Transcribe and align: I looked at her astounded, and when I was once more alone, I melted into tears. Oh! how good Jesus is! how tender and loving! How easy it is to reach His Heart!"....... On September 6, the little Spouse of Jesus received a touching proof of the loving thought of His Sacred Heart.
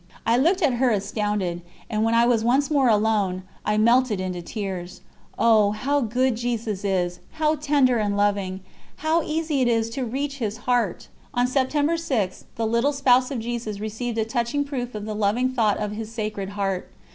I 0.25 0.35
looked 0.35 0.63
at 0.63 0.73
her 0.81 0.89
astounded, 0.89 1.61
and 1.87 2.03
when 2.03 2.15
I 2.15 2.25
was 2.25 2.43
once 2.43 2.71
more 2.71 2.89
alone, 2.89 3.43
I 3.63 3.77
melted 3.77 4.19
into 4.19 4.41
tears. 4.41 5.01
Oh! 5.37 5.73
how 5.73 6.01
good 6.01 6.35
Jesus 6.35 6.83
is! 6.83 7.19
how 7.33 7.57
tender 7.57 7.99
and 7.99 8.17
loving! 8.17 8.61
How 9.05 9.21
easy 9.21 9.61
it 9.61 9.67
is 9.67 9.91
to 9.91 10.03
reach 10.03 10.37
His 10.39 10.57
Heart!"....... 10.65 11.07
On 11.35 11.45
September 11.45 11.97
6, 11.97 12.45
the 12.55 12.65
little 12.65 12.93
Spouse 12.93 13.29
of 13.29 13.37
Jesus 13.37 13.79
received 13.79 14.17
a 14.17 14.25
touching 14.25 14.63
proof 14.63 14.95
of 14.95 15.05
the 15.05 15.13
loving 15.13 15.49
thought 15.49 15.77
of 15.77 15.91
His 15.91 16.11
Sacred 16.11 16.49
Heart. 16.57 16.89